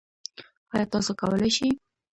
ایا 0.73 0.85
تاسو 0.93 1.11
کولی 1.19 1.49
شئ؟ 1.57 1.69